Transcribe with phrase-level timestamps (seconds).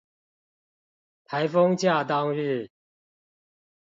[1.25, 2.71] 颱風假當日